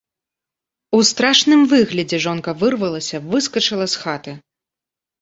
У 0.97 1.01
страшным 1.09 1.61
выглядзе 1.75 2.21
жонка 2.25 2.57
вырвалася, 2.65 3.23
выскачыла 3.31 3.85
з 3.97 4.07
хаты. 4.07 4.31